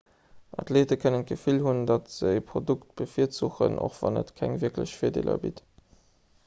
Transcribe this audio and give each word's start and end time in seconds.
athleete 0.61 0.95
kënnen 1.01 1.25
d'gefill 1.31 1.59
hunn 1.65 1.81
datt 1.91 2.09
se 2.13 2.31
ee 2.37 2.41
produkt 2.53 2.97
bevirzuchen 3.03 3.79
och 3.89 4.01
wann 4.01 4.19
et 4.23 4.35
keng 4.41 4.59
wierklech 4.65 4.95
virdeeler 5.03 5.43
bitt 5.45 5.63